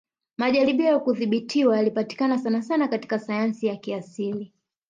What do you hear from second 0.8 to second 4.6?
ya kudhibitiwa yanayopatikana sanasana katika sayansi za kiasili